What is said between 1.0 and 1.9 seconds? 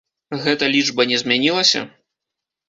не змянілася?